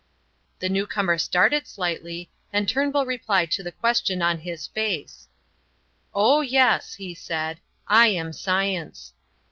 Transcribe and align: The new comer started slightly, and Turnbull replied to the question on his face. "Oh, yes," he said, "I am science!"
The 0.57 0.67
new 0.67 0.87
comer 0.87 1.19
started 1.19 1.67
slightly, 1.67 2.31
and 2.51 2.67
Turnbull 2.67 3.05
replied 3.05 3.51
to 3.51 3.61
the 3.61 3.71
question 3.71 4.19
on 4.23 4.39
his 4.39 4.65
face. 4.65 5.27
"Oh, 6.11 6.41
yes," 6.41 6.95
he 6.95 7.13
said, 7.13 7.59
"I 7.87 8.07
am 8.07 8.33
science!" 8.33 9.13